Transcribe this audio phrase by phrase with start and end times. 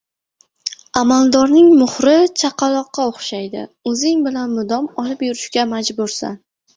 [1.01, 2.13] –amaldorning muhri
[2.43, 3.61] chaqaloqqa o‘xshaydi:
[3.91, 6.41] o‘zing bilan mudom olib yurishga majbursan;